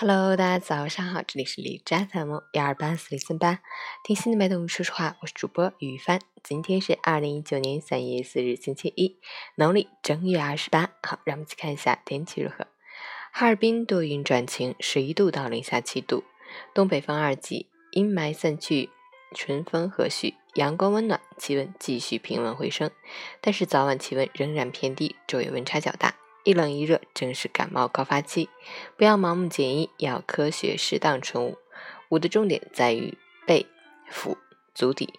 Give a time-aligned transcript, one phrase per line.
[0.00, 3.58] Hello，大家早上好，这里是李扎 FM 幺二八四零三八，
[4.04, 6.20] 听心的脉动，说实话，我是主播于帆。
[6.44, 9.18] 今天是二零一九年三月四日，星期一，
[9.56, 10.90] 农历正月二十八。
[11.02, 12.68] 好，让我们一起看一下天气如何。
[13.32, 16.22] 哈尔滨多云转晴，十一度到零下七度，
[16.72, 18.90] 东北风二级，阴霾散去，
[19.34, 22.88] 春风和煦，阳光温暖，气温继续平稳回升，
[23.40, 26.14] 但是早晚气温仍然偏低，昼夜温差较大。
[26.48, 28.48] 一冷一热，正是感冒高发期，
[28.96, 31.58] 不要盲目减衣，要科学适当春捂。
[32.08, 33.66] 捂的重点在于背、
[34.08, 34.38] 腹、
[34.74, 35.12] 足底。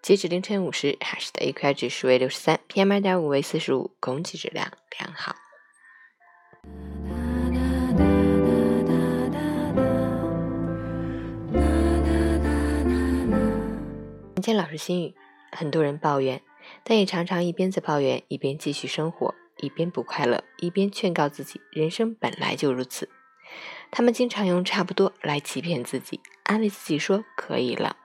[0.00, 4.70] 截止凌晨五时，海市的 AQI 指数为六十三，PM 二点五为四十五，空气质量
[5.00, 5.34] 良好。
[14.36, 15.16] 人间老师心语：
[15.50, 16.40] 很多人抱怨，
[16.84, 19.34] 但也常常一边在抱怨，一边继续生活。
[19.60, 23.08] 一边不快乐，一边劝告自己，人生本来就如此。
[23.90, 27.96] 他们经常用“差不多”来欺骗自己，安慰自己说：“可以了。”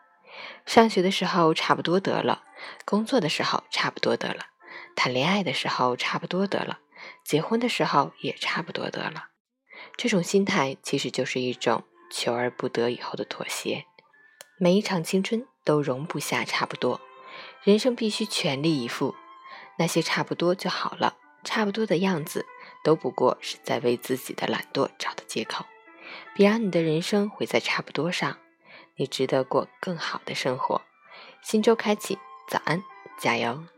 [0.65, 2.43] 上学的时候差不多得了，
[2.83, 4.47] 工作的时候差不多得了，
[4.95, 6.79] 谈恋爱的时候差不多得了，
[7.23, 9.29] 结婚的时候也差不多得了。
[9.95, 13.85] 这种心态其实就是一种求而不得以后的妥协。
[14.57, 16.99] 每一场青春都容不下差不多，
[17.63, 19.15] 人生必须全力以赴。
[19.77, 21.17] 那些差不多就好了。
[21.45, 22.45] 差不多的样子，
[22.83, 25.65] 都不过是在为自己的懒惰找的借口。
[26.33, 28.37] 别让你的人生毁在差不多上，
[28.97, 30.81] 你值得过更好的生活。
[31.41, 32.17] 新周开启，
[32.49, 32.83] 早安，
[33.17, 33.74] 加油！